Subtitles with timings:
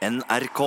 [0.00, 0.60] NRK.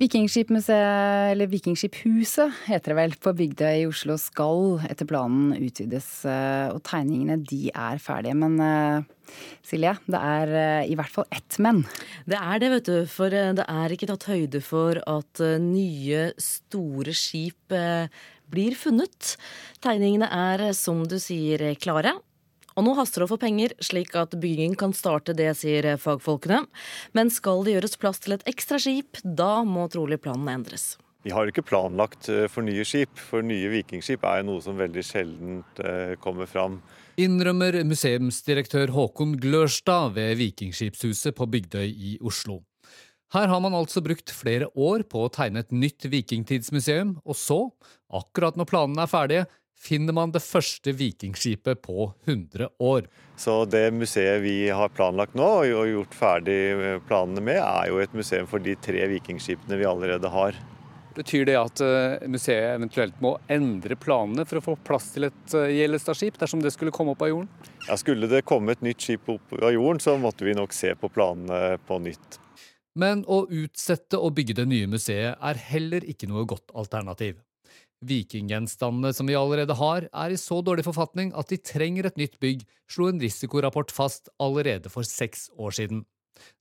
[0.00, 6.08] Vikingskipmuseet, eller Vikingskiphuset heter det vel, på Bygdøy i Oslo skal etter planen utvides.
[6.26, 8.34] eh, Og tegningene de er ferdige.
[8.34, 9.06] Men eh,
[9.62, 11.84] Silje, det er eh, i hvert fall ett men.
[12.26, 12.98] Det er det, vet du.
[13.06, 17.78] For det er ikke tatt høyde for at nye, store skip
[18.50, 19.36] blir funnet.
[19.78, 22.18] Tegningene er, som du sier, klare.
[22.74, 26.64] Og nå haster det å få penger, slik at bygging kan starte, det sier fagfolkene.
[27.14, 30.94] Men skal det gjøres plass til et ekstra skip, da må trolig planen endres.
[31.24, 35.04] Vi har ikke planlagt eh, for nye skip, for nye vikingskip er noe som veldig
[35.06, 36.82] sjelden eh, kommer fram.
[37.16, 42.60] Innrømmer museumsdirektør Håkon Glørstad ved Vikingskipshuset på Bygdøy i Oslo.
[43.34, 47.60] Her har man altså brukt flere år på å tegne et nytt vikingtidsmuseum, og så,
[48.14, 49.46] akkurat når planene er ferdige,
[49.80, 53.08] finner man det første vikingskipet på 100 år.
[53.36, 56.60] Så det museet vi har planlagt nå og gjort ferdig
[57.08, 60.56] planene med, er jo et museum for de tre vikingskipene vi allerede har.
[61.14, 65.54] Betyr det at eh, museet eventuelt må endre planene for å få plass til et
[65.54, 67.50] eh, Gjellestad-skip, dersom det skulle komme opp av jorden?
[67.86, 70.90] Ja, skulle det komme et nytt skip opp av jorden, så måtte vi nok se
[70.98, 72.40] på planene på nytt.
[72.98, 77.38] Men å utsette å bygge det nye museet er heller ikke noe godt alternativ.
[78.08, 82.36] Vikinggjenstandene som vi allerede har, er i så dårlig forfatning at de trenger et nytt
[82.42, 86.04] bygg, slo en risikorapport fast allerede for seks år siden.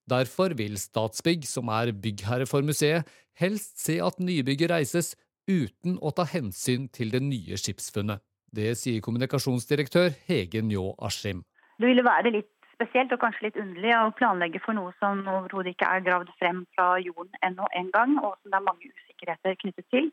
[0.09, 3.07] Derfor vil Statsbygg, som er byggherre for museet,
[3.39, 5.15] helst se at nybygget reises
[5.49, 8.21] uten å ta hensyn til det nye skipsfunnet.
[8.53, 11.41] Det sier kommunikasjonsdirektør Hege Njå Askim.
[11.81, 15.73] Det ville være litt spesielt og kanskje litt underlig å planlegge for noe som overhodet
[15.73, 19.57] ikke er gravd frem fra jorden ennå en gang, og som det er mange usikkerheter
[19.63, 20.11] knyttet til.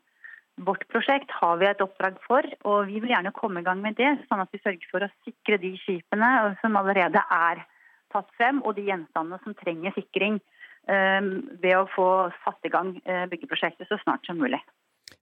[0.59, 3.95] Vårt prosjekt har vi et oppdrag for, og vi vil gjerne komme i gang med
[3.97, 7.63] det, sånn at vi sørger for å sikre de skipene som allerede er
[8.11, 10.41] tatt frem, og de gjenstandene som trenger sikring,
[10.91, 11.21] eh,
[11.63, 12.07] ved å få
[12.43, 14.59] satt i gang eh, byggeprosjektet så snart som mulig.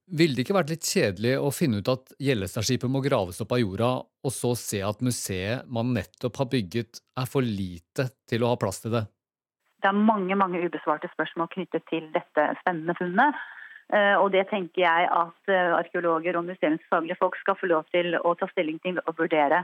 [0.10, 3.62] Ville det ikke vært litt kjedelig å finne ut at Gjellestadskipet må graves opp av
[3.62, 3.92] jorda,
[4.26, 8.58] og så se at museet man nettopp har bygget er for lite til å ha
[8.60, 9.06] plass til det?
[9.80, 13.38] Det er mange mange ubesvarte spørsmål knyttet til dette spennende funnet.
[13.94, 18.18] Eh, Og det tenker jeg at eh, arkeologer og museumsfaglige folk skal få lov til
[18.18, 19.64] å ta stilling til og vurdere.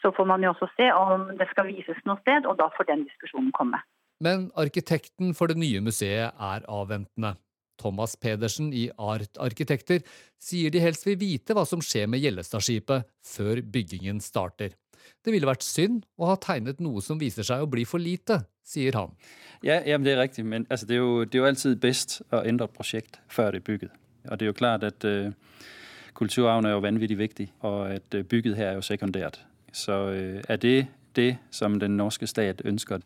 [0.00, 2.88] Så får man jo også se om det skal vises noe sted, og da får
[2.88, 3.80] den diskusjonen komme.
[4.24, 7.36] Men arkitekten for det nye museet er avventende.
[7.76, 10.00] Thomas Pedersen i Art Arkitekter
[10.40, 14.72] sier de helst vil vite hva som skjer med Gjellestadskipet før byggingen starter.
[15.24, 18.42] Det ville vært synd å ha tegnet noe som viser seg å bli for lite,
[18.66, 19.14] sier han.
[19.64, 22.20] Ja, jamen det er riktig, men altså, det, er jo, det er jo alltid best
[22.30, 23.96] å endre et prosjekt før det er bygget.
[24.26, 25.30] Og det er jo klart at uh,
[26.14, 29.40] kulturarven er jo vanvittig viktig, og at øh, bygget her er jo sekundært.
[29.72, 33.00] Så uh, er det det som den norske stat ønsker,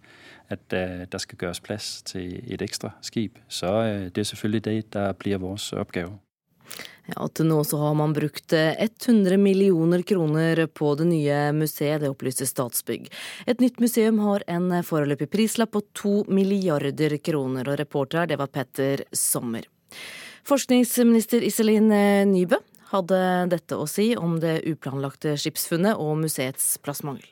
[0.49, 4.65] at uh, der skal gjøres plass til et ekstra skip, så uh, det er selvfølgelig
[4.65, 6.19] det der blir vår oppgave.
[7.11, 12.11] Til nå så har man brukt eh, 100 millioner kroner på det nye museet, det
[12.13, 13.09] opplyser Statsbygg.
[13.51, 18.39] Et nytt museum har en foreløpig prislapp på to milliarder kroner, og reporter her det
[18.41, 19.67] var Petter Sommer.
[20.47, 22.61] Forskningsminister Iselin eh, Nybø
[22.91, 23.21] hadde
[23.51, 27.27] dette å si om det uplanlagte skipsfunnet og museets plassmangel.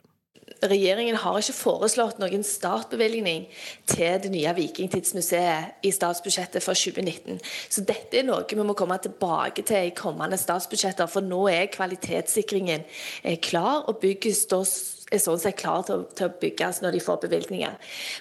[0.58, 3.44] Regjeringen har ikke foreslått noen startbevilgning
[3.86, 7.38] til det nye Vikingtidsmuseet i statsbudsjettet for 2019.
[7.70, 11.70] Så dette er noe vi må komme tilbake til i kommende statsbudsjetter, for nå er
[11.70, 12.82] kvalitetssikringen
[13.22, 14.66] eh, klar, og bygges står
[15.12, 17.76] er sånn sett klare til, til å bygges når de får bevilgninger.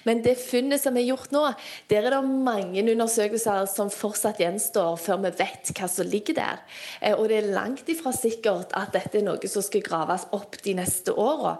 [0.08, 1.44] Men det funnet som er gjort nå,
[1.90, 6.62] der er det mange undersøkelser som fortsatt gjenstår før vi vet hva som ligger der.
[7.00, 10.58] Eh, Og det er langt ifra sikkert at dette er noe som skal graves opp
[10.64, 11.56] de neste åra.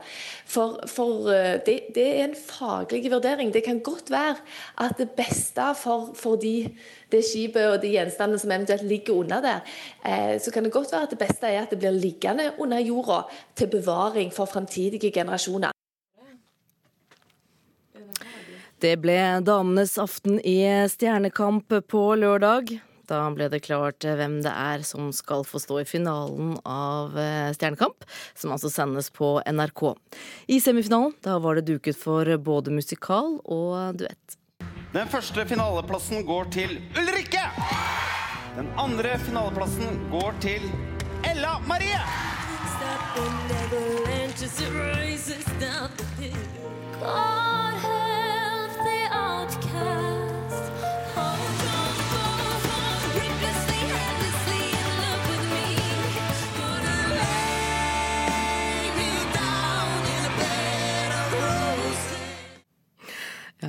[0.49, 3.53] For, for eh, det, det er en faglig vurdering.
[3.53, 4.39] Det kan godt være
[4.85, 6.69] at det beste for, for de,
[7.13, 9.61] det skipet og de gjenstandene som eventuelt ligger under der,
[10.05, 12.79] eh, så kan det godt være at det beste er at det blir liggende under
[12.79, 13.23] jorda
[13.57, 15.73] til bevaring for fremtidige generasjoner.
[18.79, 22.77] Det ble damenes aften i Stjernekamp på lørdag.
[23.09, 27.51] Da ble det klart hvem det er som skal få stå i finalen av eh,
[27.57, 28.05] Stjernekamp,
[28.39, 29.97] som altså sendes på NRK.
[30.53, 34.39] I semifinalen da var det duket for både musikal og duett.
[34.93, 37.43] Den første finaleplassen går til Ulrikke.
[38.57, 40.65] Den andre finaleplassen går til
[41.29, 42.01] Ella Marie.
[47.01, 50.28] God help the outcast.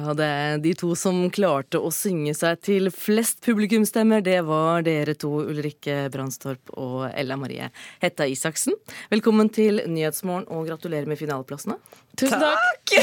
[0.10, 4.24] Ja, det er de to som klarte å synge seg til flest publikumsstemmer.
[4.26, 7.68] Det var dere to, Ulrikke Brandstorp og Ella Marie
[8.02, 8.74] Hetta Isaksen.
[9.12, 11.76] Velkommen til Nyhetsmorgen, og gratulerer med finaleplassene.
[12.18, 12.96] Tusen takk!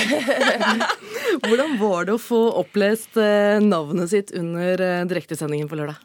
[1.47, 6.01] Hvordan var det å få opplest eh, navnet sitt under eh, direktesendingen på lørdag?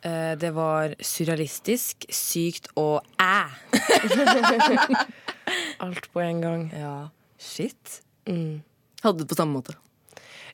[0.00, 3.52] Eh, Det var surrealistisk, sykt og æ.
[5.84, 6.64] Alt på en gang.
[6.72, 6.94] Ja.
[7.36, 8.00] Shit.
[8.24, 9.76] Hadde det på samme måte.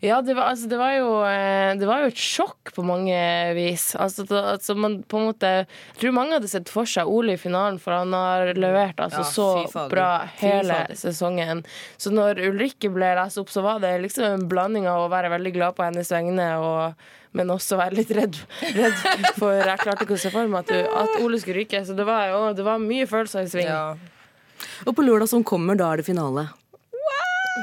[0.05, 3.17] Ja, det var, altså, det, var jo, eh, det var jo et sjokk på mange
[3.57, 3.95] vis.
[3.97, 7.39] Altså, det, altså, man på en måte Jeg tror mange hadde sett for seg Ole
[7.39, 10.09] i finalen, for han har levert altså, Ja, så bra
[10.43, 11.65] hele sesongen.
[11.97, 15.33] Så når Ulrikke ble lest opp, så var det liksom en blanding av å være
[15.33, 18.37] veldig glad på hennes vegne og men også være litt redd,
[18.77, 21.81] redd for Jeg klarte ikke å se for meg at, du, at Ole skulle ryke.
[21.83, 23.73] Så det var jo det var mye følelser i sving.
[24.87, 26.47] Og på lørdag som kommer, da er det finale.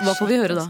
[0.02, 0.68] Hva får vi høre da?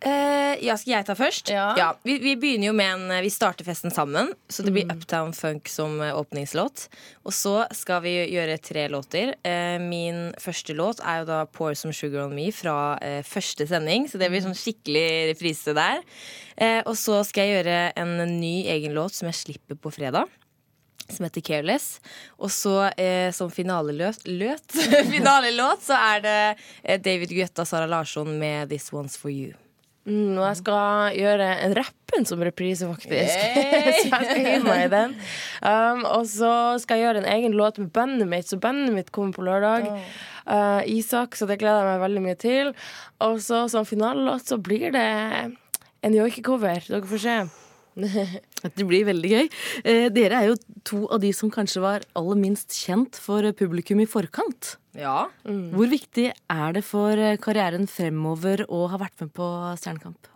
[0.00, 1.50] Eh, ja, skal jeg ta først?
[1.52, 1.90] Ja.
[2.06, 5.68] vi, vi begynner jo med en Vi starter festen sammen, så det blir Uptown Funk
[5.68, 6.86] som eh, åpningslåt.
[7.28, 9.34] Og så skal vi gjøre tre låter.
[9.44, 13.66] Uh, min første låt er jo da Pour Some Sugar On Me fra uh, første
[13.68, 16.00] sending, så det blir sånn skikkelig reprise der.
[16.60, 20.28] Eh, og så skal jeg gjøre en ny egen låt som jeg slipper på fredag.
[21.10, 21.98] Som heter Careless.
[22.38, 24.76] Og så eh, som finaleløt løt,
[25.14, 26.38] finalelåt så er det
[26.84, 29.56] eh, David Guetta og Sara Larsson med This One's For You.
[30.10, 33.44] Mm, og jeg skal gjøre en rappen som reprise, faktisk.
[34.00, 35.14] Så jeg skal gi meg i den.
[35.62, 36.52] Um, og så
[36.82, 39.86] skal jeg gjøre en egen låt med bandet mitt, så bandet mitt kommer på lørdag.
[40.48, 42.72] Uh, Isak, så det gleder jeg meg veldig mye til.
[43.22, 45.06] Og så som finalelåt så blir det
[46.02, 46.86] en joikecover.
[46.88, 47.36] Dere får se.
[48.76, 49.48] Det blir veldig gøy.
[49.84, 54.02] Eh, dere er jo to av de som kanskje var aller minst kjent for publikum
[54.02, 54.76] i forkant.
[54.98, 55.28] Ja.
[55.44, 59.48] Hvor viktig er det for eh, karrieren fremover å ha vært med på
[59.80, 60.30] Stjernekamp?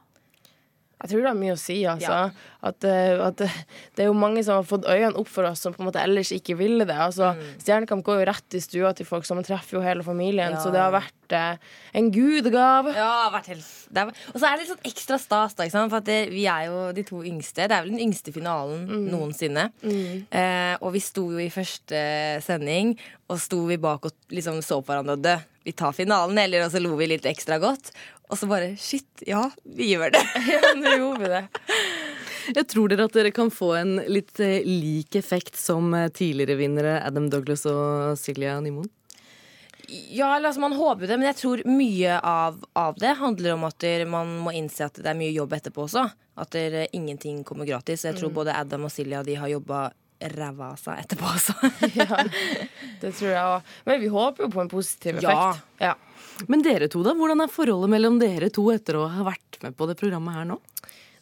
[1.04, 2.18] Jeg tror det har mye å si, altså.
[2.64, 5.74] At, eh, at det, er jo mange som har fått øynene opp for oss, som
[5.74, 6.96] på en måte ellers ikke ville det.
[6.96, 10.56] Altså, Stjernekamp går jo rett i stua til folk, så man treffer jo hele familien.
[10.56, 10.62] Ja.
[10.64, 11.60] Så det har vært eh,
[12.00, 12.94] en gudegave.
[12.96, 16.48] Ja, vært helt Og så er det litt sånn ekstra stas, da, for det, vi
[16.48, 17.68] er jo de to yngste.
[17.68, 19.68] Det er vel den yngste finalen noensinne.
[19.84, 22.00] Eh, og vi sto jo i første
[22.48, 22.96] sending,
[23.28, 25.36] og sto vi bak og liksom så på hverandre og dø.
[25.64, 27.92] Vi tar finalen, eller og så lo vi litt ekstra godt.
[28.32, 30.22] Og så bare shit, ja, vi gjør det.
[30.54, 31.42] Ja, nå gjorde vi det.
[32.56, 36.56] Jeg tror dere at dere kan få en litt eh, lik effekt som eh, tidligere
[36.60, 38.88] vinnere Adam Douglas og Silja Nymoen?
[39.88, 43.76] Ja, altså, man håper det, men jeg tror mye av, av det handler om at
[43.84, 46.06] der, man må innse at det er mye jobb etterpå også.
[46.40, 48.04] At der, ingenting kommer gratis.
[48.08, 48.38] Jeg tror Mm.
[48.40, 49.82] både Adam og Silja de har jobba
[50.34, 51.54] ræva av seg etterpå også.
[52.00, 52.24] Ja,
[53.02, 53.72] det tror jeg òg.
[53.86, 55.60] Men vi håper jo på en positiv effekt.
[55.80, 55.92] Ja.
[55.92, 55.94] Ja.
[56.50, 57.14] Men dere to, da?
[57.18, 60.44] Hvordan er forholdet mellom dere to etter å ha vært med på det programmet her
[60.48, 60.60] nå?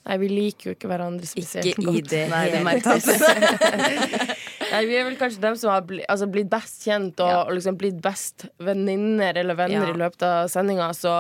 [0.03, 3.05] Nei, vi liker jo ikke hverandre spesielt Ikke i det Nei, det hele merkes.
[3.06, 4.33] tatt.
[4.73, 7.53] Nei, Vi er vel kanskje dem som har bli, altså blitt best kjent og, og
[7.55, 9.93] liksom blitt best venninner eller venner Ja.
[9.94, 10.89] i løpet av sendinga.
[10.99, 11.12] Så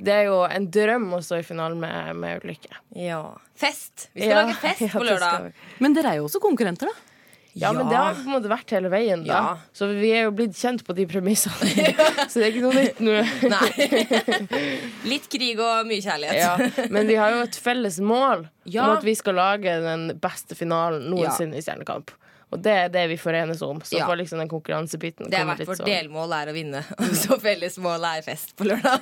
[0.00, 2.72] det er jo en drøm å stå i finalen med, med Ulrikke.
[2.96, 3.20] Ja.
[3.58, 4.08] Fest!
[4.16, 5.50] Vi skal Ja, lage fest ja, på lørdag.
[5.84, 7.11] Men dere er jo også konkurrenter, da.
[7.54, 9.24] Ja, men det har på en måte vært hele veien.
[9.26, 9.56] da Ja.
[9.76, 11.52] Så vi er jo blitt kjent på de premissene.
[12.30, 13.18] Så det er ikke noe nytt nå.
[13.52, 14.70] Nei.
[15.10, 16.40] Litt krig og mye kjærlighet.
[16.40, 18.86] Ja, men vi har jo et felles mål Ja.
[18.88, 22.10] om at vi skal lage den beste finalen noensinne i Stjernekamp.
[22.52, 23.78] Og det er det vi forenes om.
[23.80, 24.06] Så Ja.
[24.08, 25.86] får liksom den konkurransebiten Det er hvert vårt sånn.
[25.88, 29.00] delmål er å vinne, og så felles mål er fest på lørdag.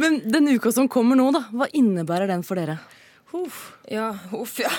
[0.00, 2.78] Men den uka som kommer nå, da, hva innebærer den for dere?
[3.90, 4.70] Ja, huff, ja.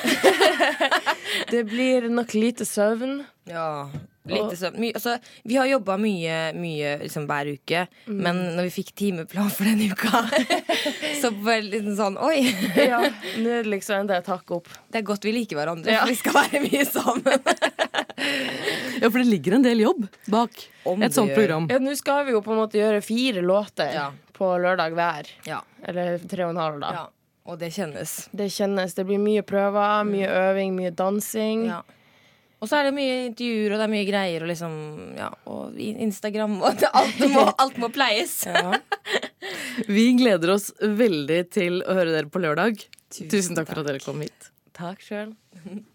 [1.52, 3.24] Det blir nok lite søvn.
[3.50, 3.90] Ja,
[4.30, 4.76] Lite søvn.
[4.80, 5.16] My, altså,
[5.50, 9.88] vi har jobba mye, mye liksom, hver uke, men når vi fikk timeplan for denne
[9.90, 10.22] uka,
[11.24, 12.44] så var det litt sånn Oi!
[12.92, 13.00] Ja,
[13.42, 14.70] Nå er det liksom enda et hakk opp.
[14.94, 16.04] Det er godt vi liker hverandre, Ja.
[16.04, 17.42] for vi skal være mye sammen.
[19.02, 21.66] Ja, for det ligger en del jobb bak Om et sånt program.
[21.74, 24.12] Ja, Nå skal vi jo på en måte gjøre fire låter Ja.
[24.38, 25.34] på lørdag hver.
[25.50, 25.64] Ja.
[25.82, 26.94] Eller tre og en halv, da.
[27.00, 27.08] ja.
[27.52, 28.14] Og det kjennes.
[28.32, 28.94] Det kjennes.
[28.96, 31.66] Det blir mye prøver, mye øving, mye dansing.
[31.68, 31.82] Ja.
[32.62, 34.74] Og så er det mye intervjuer, og det er mye greier, og liksom
[35.18, 38.38] Ja, og Instagram og alt, må, alt må pleies.
[38.48, 38.78] Ja.
[39.90, 42.86] Vi gleder oss veldig til å høre dere på lørdag.
[43.12, 44.52] Tusen, takk for at dere kom hit.
[44.78, 45.34] Takk sjøl.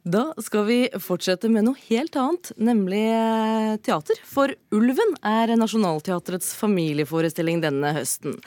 [0.00, 4.16] Da skal vi fortsette med noe helt annet, nemlig eh, teater.
[4.24, 8.38] For Ulven er Nationaltheatrets familieforestilling denne høsten.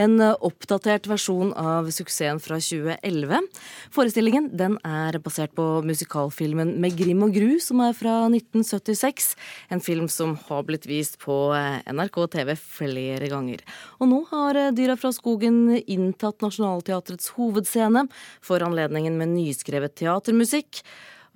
[0.00, 3.50] En eh, oppdatert versjon av suksessen fra 2011.
[3.92, 9.34] Forestillingen den er basert på musikalfilmen Med grim og gru, som er fra 1976.
[9.76, 13.60] En film som har blitt vist på eh, NRK TV flere ganger.
[14.00, 18.06] Og nå har Dyra fra skogen inntatt Nationaltheatrets hovedscene
[18.40, 20.80] for anledningen med nyskrevet teatermusikk.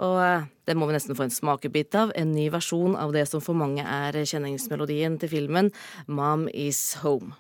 [0.05, 2.15] Og eh, det må vi nesten få en smakebit av.
[2.19, 5.73] En ny versjon av det som for mange er kjenningsmelodien til filmen
[6.07, 7.35] Mom Is Home.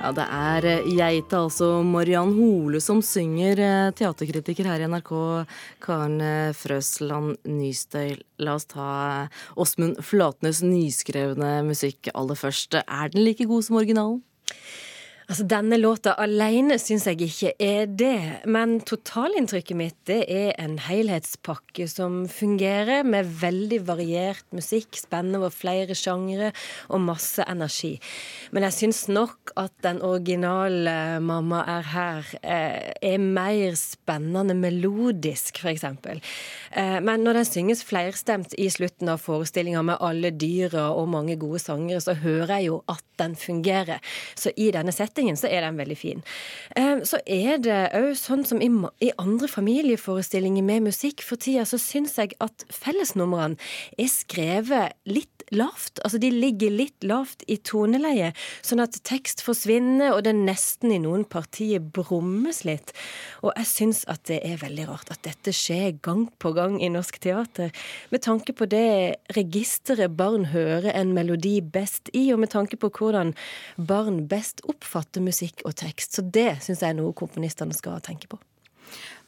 [0.00, 3.60] Ja, Det er eh, geita, altså Mariann Hole, som synger.
[3.60, 5.10] Eh, teaterkritiker her i NRK,
[5.84, 8.16] Karen eh, Frøsland Nystøy.
[8.40, 9.28] La oss ta
[9.60, 12.80] Åsmund Flatnes nyskrevne musikk aller først.
[12.80, 14.22] Er den like god som originalen?
[15.30, 20.74] Altså, Denne låta alene syns jeg ikke er det, men totalinntrykket mitt det er en
[20.82, 26.48] helhetspakke som fungerer, med veldig variert musikk, spennende over flere sjangre
[26.90, 27.92] og masse energi.
[28.50, 35.62] Men jeg syns nok at den originale 'Mamma er her' eh, er mer spennende melodisk,
[35.62, 35.84] f.eks.
[35.84, 41.38] Eh, men når den synges flerstemt i slutten av forestillinga med alle dyra og mange
[41.38, 44.00] gode sangere, så hører jeg jo at den fungerer.
[44.34, 46.22] Så i denne settingen settingen så er den veldig fin.
[46.76, 51.78] Eh, så er det òg sånn som i andre familieforestillinger med musikk for tida, så
[51.78, 53.58] syns jeg at fellesnumrene
[53.98, 56.00] er skrevet litt lavt.
[56.04, 61.00] Altså de ligger litt lavt i toneleie, sånn at tekst forsvinner, og det nesten i
[61.02, 62.94] noen partier brummes litt.
[63.42, 66.90] Og jeg syns at det er veldig rart at dette skjer gang på gang i
[66.92, 67.74] norsk teater.
[68.12, 72.92] Med tanke på det registeret barn hører en melodi best i, og med tanke på
[72.94, 73.34] hvordan
[73.76, 76.14] barn best oppfatter musikk og tekst.
[76.14, 78.38] Så det syns jeg er noe komponistene skal tenke på.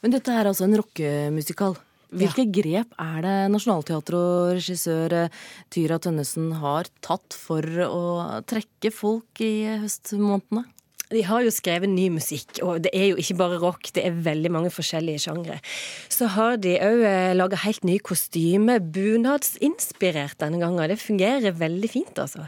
[0.03, 1.75] Men dette er altså en rockemusikal?
[2.13, 2.51] Hvilke ja.
[2.59, 5.37] grep er det Nationaltheatret og regissør eh,
[5.73, 8.03] Tyra Tønnesen har tatt for å
[8.49, 10.67] trekke folk i høstmånedene?
[11.13, 14.17] De har jo skrevet ny musikk, og det er jo ikke bare rock, det er
[14.25, 15.59] veldig mange forskjellige sjangre.
[16.11, 20.81] Så har de òg eh, laga helt nye kostymer, bunadsinspirert denne gangen.
[20.89, 22.47] Det fungerer veldig fint, altså.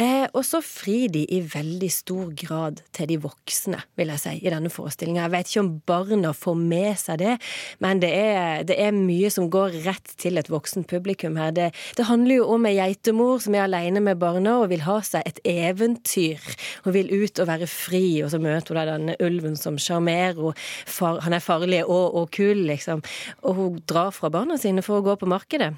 [0.00, 4.34] Eh, og så frir de i veldig stor grad til de voksne, vil jeg si,
[4.42, 5.24] i denne forestillinga.
[5.24, 7.38] Jeg vet ikke om barna får med seg det,
[7.84, 11.54] men det er, det er mye som går rett til et voksen publikum her.
[11.56, 15.00] Det, det handler jo om ei geitemor som er aleine med barna og vil ha
[15.06, 16.42] seg et eventyr.
[16.84, 20.38] Hun vil ut og være fri fri, og så møter hun denne ulven som sjarmerer
[20.40, 21.18] henne.
[21.24, 23.02] Han er farlig og, og kul, liksom.
[23.44, 25.74] Og hun drar fra barna sine for å gå på markedet.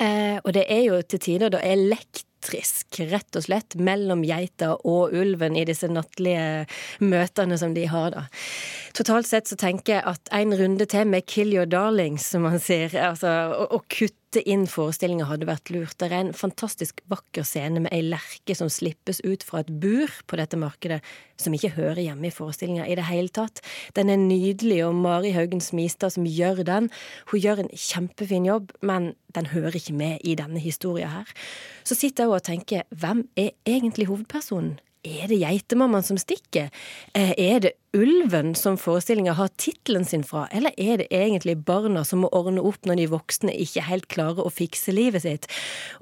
[0.00, 5.12] Eh, og det er jo til tider da elektrisk, rett og slett, mellom geita og
[5.16, 6.64] ulven i disse nattlige
[7.04, 8.24] møtene som de har, da.
[8.96, 12.58] Totalt sett så tenker jeg at en runde til med 'kill your darlings', som man
[12.58, 15.96] sier, altså å, å kutte inn forestillinga hadde vært lurt.
[15.98, 20.12] Det er en fantastisk vakker scene med ei lerke som slippes ut fra et bur
[20.30, 21.00] på dette markedet,
[21.40, 23.62] som ikke hører hjemme i forestillinga i det hele tatt.
[23.96, 26.90] Den er nydelig, og Mari Haugen Smistad som gjør den,
[27.32, 31.34] hun gjør en kjempefin jobb, men den hører ikke med i denne historia her.
[31.82, 34.78] Så sitter jeg og tenker, hvem er egentlig hovedpersonen?
[35.00, 36.66] Er det geitemammaen som stikker?
[37.16, 42.02] Eh, er det ulven som forestillinga har tittelen sin fra, eller er det egentlig barna
[42.04, 45.48] som må ordne opp når de voksne ikke helt klarer å fikse livet sitt?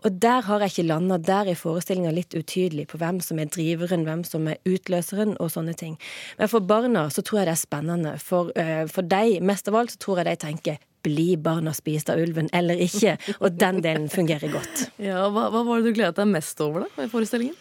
[0.03, 1.21] Og der har jeg ikke landa.
[1.23, 5.55] Der er forestillinga litt utydelig på hvem som er driveren, hvem som er utløseren og
[5.55, 5.95] sånne ting.
[6.43, 8.19] Men for barna så tror jeg det er spennende.
[8.19, 12.13] For, uh, for deg, mest av alt, så tror jeg de tenker blir barna spist
[12.13, 13.17] av ulven eller ikke?
[13.41, 14.89] Og den delen fungerer godt.
[15.01, 17.57] Ja, hva, hva var det du gledet deg mest over da, i forestillingen?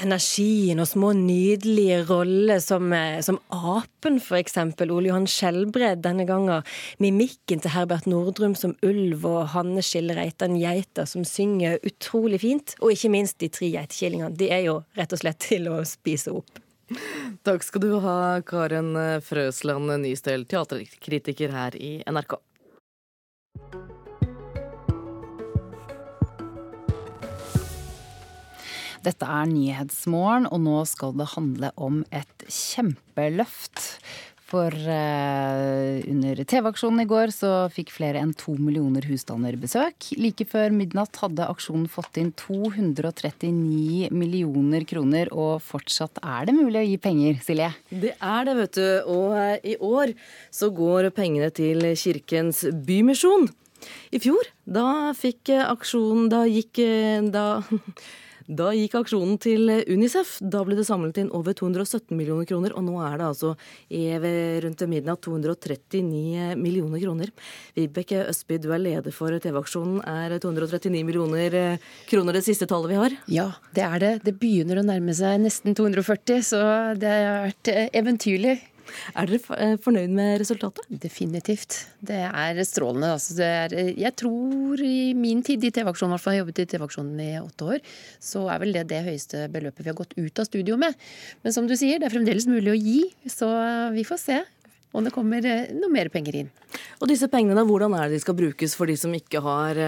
[0.00, 4.90] energien og små nydelige roller som, eh, som apen, for eksempel.
[4.90, 6.62] Ole Johan Skjelbred denne gangen.
[6.98, 12.74] Mimikken til Herbert Nordrum som ulv, og Hanne Skille Reitan geita som synger utrolig fint.
[12.80, 14.36] Og ikke minst de tre geitekillingene.
[14.36, 16.58] De er jo rett og slett til å spise opp.
[17.42, 22.38] Takk skal du ha, Karen Frøsland Nystøl, teaterkritiker her i NRK.
[29.06, 33.84] Dette er Nyhetsmorgen, og nå skal det handle om et kjempeløft.
[34.46, 40.12] For uh, under TV-aksjonen i går så fikk flere enn to millioner husstander besøk.
[40.20, 46.78] Like før midnatt hadde aksjonen fått inn 239 millioner kroner, og fortsatt er det mulig
[46.78, 47.72] å gi penger, Silje?
[47.90, 48.86] Det er det, vet du.
[49.16, 50.14] Og eh, i år
[50.54, 53.48] så går pengene til Kirkens Bymisjon.
[54.14, 56.80] I fjor, da fikk aksjonen Da gikk
[57.30, 57.44] Da
[58.46, 60.36] Da gikk aksjonen til Unicef.
[60.40, 63.54] Da ble det samlet inn over 217 millioner kroner, og nå er det altså
[64.62, 67.32] rundt midnatt 239 millioner kroner.
[67.74, 69.98] Vibeke Østby, du er leder for TV-aksjonen.
[70.06, 73.18] Er 239 millioner eh, kroner det siste tallet vi har?
[73.26, 74.14] Ja, det er det.
[74.28, 76.62] Det begynner å nærme seg nesten 240, så
[76.98, 78.58] det har vært eh, eventyrlig.
[79.18, 80.86] Er dere eh, fornøyd med resultatet?
[80.88, 81.78] Definitivt.
[82.06, 83.12] Det er strålende.
[83.16, 86.62] Altså, det er, jeg tror i min tid i TV-aksjonen, i hvert fall jeg jobbet
[86.62, 90.16] i TV-aksjonen i åtte år, så er vel det det høyeste beløpet vi har gått
[90.18, 90.98] ut av studio med.
[91.44, 93.00] Men som du sier, det er fremdeles mulig å gi,
[93.30, 93.50] så
[93.94, 94.42] vi får se
[94.96, 96.52] om det kommer eh, noe mer penger inn.
[97.02, 99.80] Og disse pengene, Hvordan er det de skal brukes for de som ikke har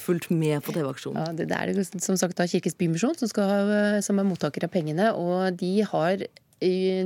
[0.00, 1.20] fulgt med på TV-aksjonen?
[1.22, 5.12] Ja, det, er det som sagt da Kirkens Bymisjon som, som er mottaker av pengene.
[5.14, 6.26] Og de har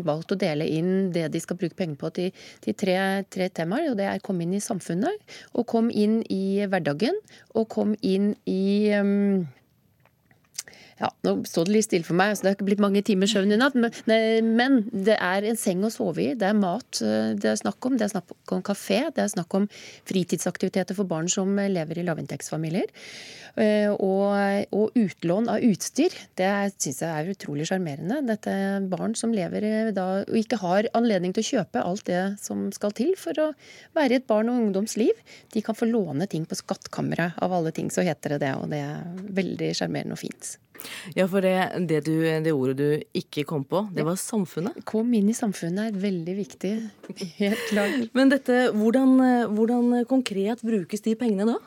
[0.07, 2.97] valgt å dele inn det de skal bruke penger på til, til tre,
[3.30, 3.90] tre, temaer.
[3.90, 5.16] og Det er kom inn i samfunnet,
[5.54, 7.19] og kom inn i hverdagen,
[7.54, 9.47] og kom inn i um,
[11.00, 13.30] ja, Nå står det litt stille for meg, så det har ikke blitt mange timer
[13.30, 13.76] søvn i natt.
[13.78, 17.61] Men, men, det er en seng å sove i, det er mat eh, det er
[17.61, 17.97] snakk om.
[17.97, 19.69] Det er snakk om kafé, det er snakk om
[20.09, 22.92] fritidsaktiviteter for barn som lever i lavinntektsfamilier.
[23.59, 28.21] Eh, og, og, utlån av utstyr, det syns jeg er utrolig sjarmerende.
[28.28, 32.07] Dette er barn som lever eh, da og ikke har anledning til å kjøpe alt
[32.11, 33.50] det som skal til for å
[33.97, 35.16] være i et barn og ungdoms liv.
[35.54, 38.57] De kan få låne ting på skattkammeret, av alle ting så heter det det.
[38.61, 40.57] Og det er veldig sjarmerende og fint.
[41.16, 41.54] Ja, for det,
[41.88, 44.82] det, du, det, ordet du ikke kom på, det var samfunnet?
[44.88, 46.72] Kom inn i samfunnet er veldig viktig.
[47.40, 48.06] Helt klart.
[48.16, 49.16] Men dette, hvordan,
[49.56, 51.58] hvordan, konkret brukes de pengene da?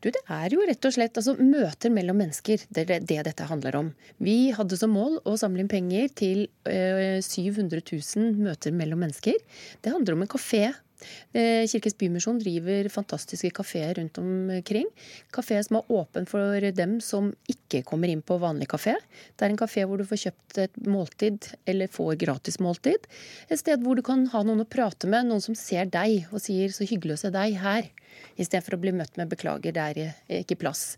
[0.00, 2.62] Du, Det er jo rett og slett altså, møter mellom mennesker.
[2.72, 3.92] Det er det dette handler om.
[4.22, 9.36] Vi hadde som mål å samle inn penger til ø, 700 000 møter mellom mennesker.
[9.82, 10.85] Det handler om en kafé Eh,
[11.32, 14.88] Kirkens Bymisjon driver fantastiske kafeer rundt omkring.
[15.34, 18.96] Kafeer som er åpen for dem som ikke kommer inn på vanlig kafé.
[19.36, 23.06] Det er en kafé hvor du får kjøpt et måltid, eller får gratis måltid.
[23.50, 26.40] Et sted hvor du kan ha noen å prate med, noen som ser deg og
[26.42, 27.90] sier 'så hyggelig å se deg her'.
[28.36, 30.96] Istedenfor å bli møtt med 'beklager, det er ikke plass'.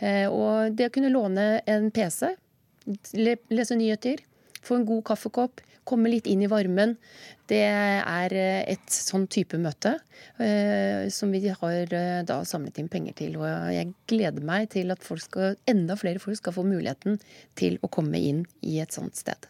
[0.00, 2.34] Eh, og det å kunne låne en PC,
[3.50, 4.18] lese nyheter,
[4.62, 6.96] få en god kaffekopp, komme litt inn i varmen.
[7.50, 9.96] Det er eh, et sånn type møte
[10.38, 13.38] eh, som vi har eh, da samlet inn penger til.
[13.40, 17.18] Og jeg gleder meg til at skal, enda flere folk skal få muligheten
[17.58, 19.48] til å komme inn i et sånt sted.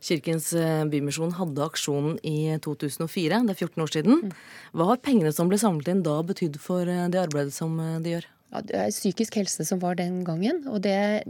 [0.00, 0.52] Kirkens
[0.88, 4.22] Bymisjon hadde aksjonen i 2004, det er 14 år siden.
[4.24, 4.32] Mm.
[4.78, 8.28] Hva har pengene som ble samlet inn da betydd for det arbeidet som de gjør?
[8.54, 11.26] Ja, det er psykisk helse som var den gangen, og det er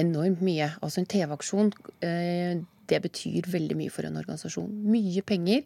[0.00, 0.70] enormt mye.
[0.80, 1.72] Altså en TV-aksjon
[2.92, 4.70] det betyr veldig mye for en organisasjon.
[4.92, 5.64] Mye penger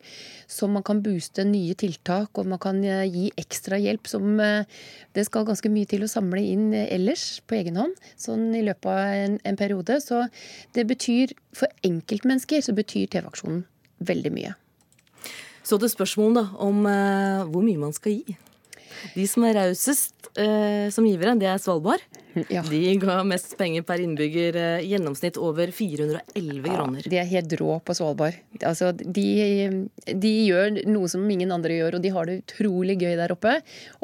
[0.50, 4.68] som man kan booste nye tiltak, og man kan eh, gi ekstra hjelp som eh,
[5.16, 8.90] det skal ganske mye til å samle inn ellers på egen hånd, sånn i løpet
[8.92, 9.98] av en, en periode.
[10.04, 10.26] Så
[10.76, 13.64] det betyr, for enkeltmennesker så betyr TV-aksjonen
[14.06, 14.54] veldig mye.
[15.66, 18.36] Så til spørsmålet om uh, hvor mye man skal gi.
[19.16, 22.04] De som er rausest uh, som givere, det er Svalbard.
[22.56, 22.62] Ja.
[22.62, 27.02] De ga mest penger per innbygger, eh, gjennomsnitt over 411 kroner.
[27.04, 28.38] Ja, de er helt rå på Svalbard.
[28.64, 29.26] Altså, de,
[30.06, 33.56] de, gjør noe som ingen andre gjør, og de har det utrolig gøy der oppe.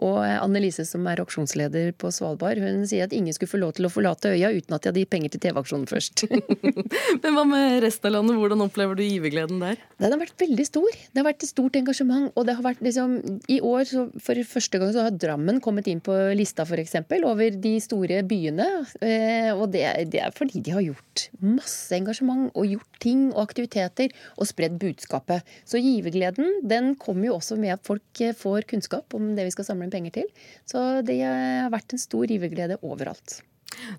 [0.02, 3.88] Og Annelise, som er aksjonsleder på Svalbard, hun sier at ingen skulle få lov til
[3.88, 6.26] å forlate øya uten at de hadde gitt penger til TV-aksjonen først.
[7.22, 9.80] Men hva med resten av landet, hvordan opplever du givergleden der?
[10.02, 10.90] Den har vært veldig stor.
[10.90, 12.30] Det har vært et stort engasjement.
[12.36, 13.18] Og det har vært liksom,
[13.52, 13.86] i år,
[14.22, 18.66] for første gang, så har Drammen kommet inn på lista, f.eks., over de store byene.
[19.04, 23.42] Eh, og det, det, er fordi de har gjort masse engasjement og gjort ting og
[23.44, 25.46] aktiviteter og spredd budskapet.
[25.68, 29.54] Så givergleden den kommer jo også med at folk eh, får kunnskap om det vi
[29.54, 30.28] skal samle inn penger til.
[30.68, 33.40] Så det har vært en stor giverglede overalt.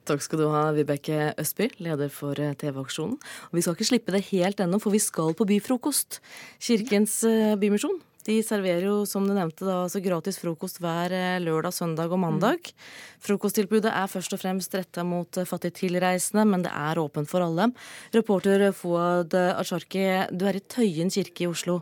[0.05, 3.17] Takk skal du ha, Vibeke Østby, leder for eh, TV-aksjonen.
[3.51, 6.21] Vi skal ikke slippe det helt ennå, for vi skal på byfrokost.
[6.61, 7.21] Kirkens
[7.59, 12.13] Bymisjon de serverer jo, som du nevnte, da, altså gratis frokost hver eh, lørdag, søndag
[12.13, 12.69] og mandag.
[12.69, 12.85] Mm.
[13.27, 17.45] Frokosttilbudet er først og fremst retta mot eh, fattige tilreisende, men det er åpent for
[17.45, 17.71] alle.
[18.15, 21.81] Reporter Fouad Asharki, du er i Tøyen kirke i Oslo.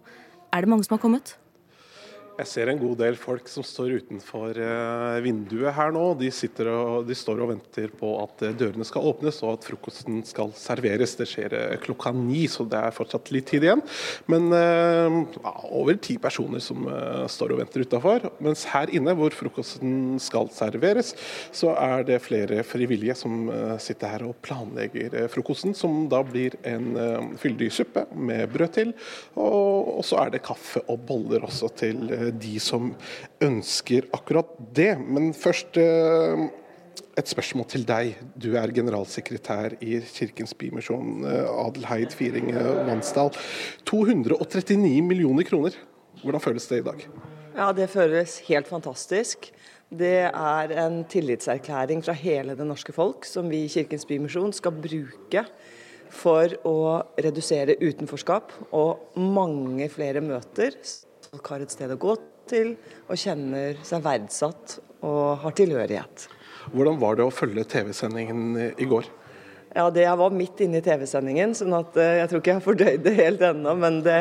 [0.52, 1.36] Er det mange som har kommet?
[2.42, 6.06] Jeg ser en god del folk som står utenfor eh, vinduet her nå.
[6.18, 6.30] De,
[6.72, 10.50] og, de, står og venter på at eh, dørene skal åpnes og at frokosten skal
[10.58, 11.14] serveres.
[11.20, 13.84] Det skjer eh, klokka ni, så det er fortsatt litt tid igjen.
[14.32, 16.86] Men ja, over ti personer som
[17.30, 18.26] står og venter utafor.
[18.44, 21.14] Mens her inne, hvor frokosten skal serveres,
[21.54, 23.52] så er det flere frivillige som
[23.82, 28.94] sitter her og planlegger frokosten, som da blir en fyldig suppe med brød til.
[29.36, 32.92] Og, og så er det kaffe og boller også til de som
[33.44, 34.94] ønsker akkurat det.
[35.02, 36.48] Men først eh,
[37.20, 38.16] et spørsmål til deg.
[38.40, 42.54] Du er generalsekretær i Kirkens Bymisjon, eh, Adelheid Firing
[42.88, 43.34] Vansdal.
[43.90, 45.78] 239 millioner kroner.
[46.22, 47.06] Hvordan føles det i dag?
[47.56, 49.52] Ja, Det føles helt fantastisk.
[49.92, 54.72] Det er en tillitserklæring fra hele det norske folk som vi i Kirkens Bymisjon skal
[54.72, 55.44] bruke
[56.12, 56.78] for å
[57.20, 60.78] redusere utenforskap og mange flere møter.
[61.32, 62.14] Folk har et sted å gå
[62.52, 62.74] til
[63.08, 64.74] og kjenner seg verdsatt
[65.08, 66.26] og har tilhørighet.
[66.74, 69.08] Hvordan var det å følge TV-sendingen i går?
[69.72, 72.60] Ja, det Jeg var midt inne i TV-sendingen, sånn at eh, jeg tror ikke jeg
[72.60, 73.78] har fordøyd det helt ennå.
[73.80, 74.18] Men det,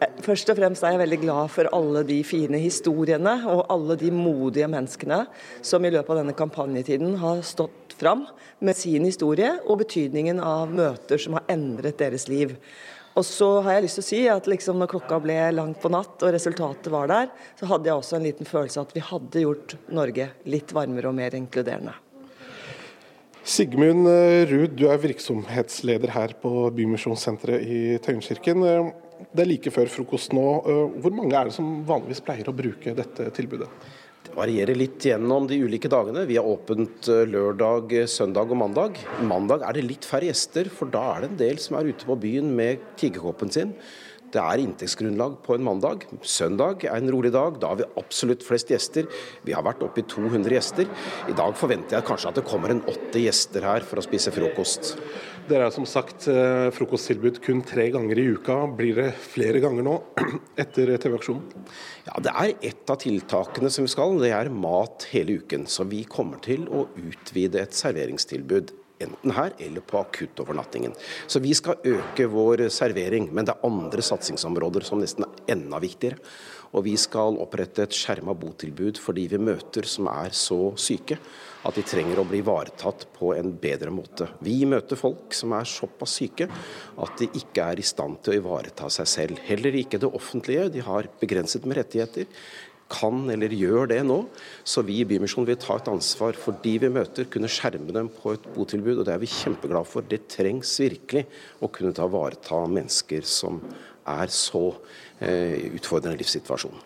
[0.00, 4.00] eh, først og fremst er jeg veldig glad for alle de fine historiene og alle
[4.00, 5.26] de modige menneskene
[5.60, 8.24] som i løpet av denne kampanjetiden har stått fram
[8.64, 12.56] med sin historie og betydningen av møter som har endret deres liv.
[13.16, 15.88] Og så har jeg lyst til å si at liksom når klokka ble langt på
[15.92, 19.04] natt og resultatet var der, så hadde jeg også en liten følelse av at vi
[19.10, 21.94] hadde gjort Norge litt varmere og mer inkluderende.
[23.46, 28.64] Sigmund eh, Ruud, du er virksomhetsleder her på Bymisjonssenteret i Tøyenkirken.
[28.66, 28.88] Eh,
[29.32, 30.46] det er like før frokost nå.
[30.66, 33.70] Eh, hvor mange er det som vanligvis pleier å bruke dette tilbudet?
[34.36, 36.26] Varierer litt gjennom de ulike dagene.
[36.28, 38.98] Vi har åpent eh, lørdag, eh, søndag og mandag.
[39.24, 42.04] Mandag er det litt færre gjester, for da er det en del som er ute
[42.04, 43.72] på byen med tiggerkoppen sin.
[44.34, 46.04] Det er inntektsgrunnlag på en mandag.
[46.20, 47.56] Søndag er en rolig dag.
[47.62, 49.08] Da har vi absolutt flest gjester.
[49.46, 50.90] Vi har vært oppe i 200 gjester.
[51.30, 54.34] I dag forventer jeg kanskje at det kommer en åtte gjester her for å spise
[54.36, 54.98] frokost.
[55.46, 58.56] Dere har som sagt eh, frokosttilbud kun tre ganger i uka.
[58.78, 59.92] Blir det flere ganger nå
[60.62, 61.66] etter TV-aksjonen?
[62.08, 64.18] Ja, Det er ett av tiltakene som vi skal.
[64.18, 65.68] Det er mat hele uken.
[65.70, 68.74] Så vi kommer til å utvide et serveringstilbud
[69.06, 70.96] enten her eller på akuttovernattingen.
[71.30, 75.78] Så vi skal øke vår servering, men det er andre satsingsområder som nesten er enda
[75.82, 76.18] viktigere.
[76.76, 81.16] Og vi skal opprette et skjerma botilbud for de vi møter som er så syke
[81.66, 84.28] at de trenger å bli ivaretatt på en bedre måte.
[84.44, 88.40] Vi møter folk som er såpass syke at de ikke er i stand til å
[88.42, 89.42] ivareta seg selv.
[89.48, 90.68] Heller ikke det offentlige.
[90.76, 92.28] De har begrenset med rettigheter
[92.92, 94.20] kan eller gjør det nå.
[94.66, 98.10] Så vi i Bymisjonen vil ta et ansvar for de vi møter, kunne skjerme dem
[98.12, 99.00] på et botilbud.
[99.00, 100.06] Og det er vi kjempeglade for.
[100.06, 101.26] Det trengs virkelig
[101.58, 103.60] å kunne ta vareta mennesker som
[104.06, 104.68] er så
[105.20, 106.76] utfordrende livssituasjon.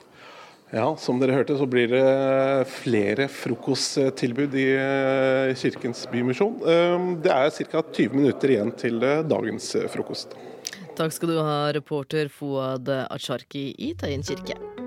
[0.71, 6.61] Ja, Som dere hørte, så blir det flere frokosttilbud i eh, Kirkens Bymisjon.
[6.63, 7.83] Eh, det er ca.
[7.83, 10.39] 20 minutter igjen til eh, dagens frokost.
[10.95, 14.80] Takk skal du ha, reporter Fouad Acharki i Tøyen kirke.